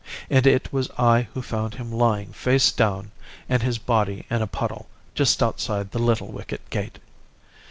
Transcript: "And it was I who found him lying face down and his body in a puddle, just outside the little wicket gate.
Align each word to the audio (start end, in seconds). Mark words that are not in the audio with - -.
"And 0.31 0.47
it 0.47 0.73
was 0.73 0.89
I 0.97 1.27
who 1.35 1.43
found 1.43 1.75
him 1.75 1.91
lying 1.91 2.33
face 2.33 2.71
down 2.71 3.11
and 3.47 3.61
his 3.61 3.77
body 3.77 4.25
in 4.31 4.41
a 4.41 4.47
puddle, 4.47 4.89
just 5.13 5.43
outside 5.43 5.91
the 5.91 5.99
little 5.99 6.31
wicket 6.31 6.67
gate. 6.71 6.97